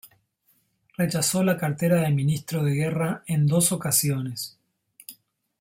[0.97, 4.57] Rechazó la cartera de ministro de Guerra en dos ocasiones.